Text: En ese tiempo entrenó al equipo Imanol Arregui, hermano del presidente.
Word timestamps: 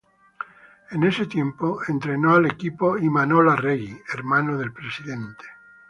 En 0.89 1.03
ese 1.03 1.27
tiempo 1.27 1.79
entrenó 1.87 2.33
al 2.33 2.47
equipo 2.47 2.97
Imanol 2.97 3.49
Arregui, 3.49 4.01
hermano 4.11 4.57
del 4.57 4.73
presidente. 4.73 5.43